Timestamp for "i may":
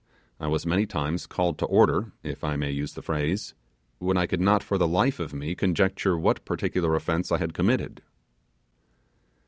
2.43-2.71